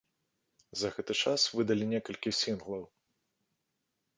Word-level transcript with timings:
За 0.81 0.89
гэты 0.95 1.13
час 1.25 1.45
выдалі 1.57 1.85
некалькі 1.93 2.29
сінглаў. 2.41 2.83